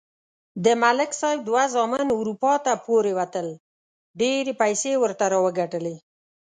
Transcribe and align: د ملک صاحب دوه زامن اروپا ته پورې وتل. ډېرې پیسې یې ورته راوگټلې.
د 0.65 0.67
ملک 0.81 1.11
صاحب 1.19 1.39
دوه 1.49 1.63
زامن 1.75 2.01
اروپا 2.19 2.53
ته 2.65 2.71
پورې 2.85 3.11
وتل. 3.19 3.47
ډېرې 4.19 4.53
پیسې 4.61 4.89
یې 4.93 4.97
ورته 5.03 5.25
راوگټلې. 5.33 5.95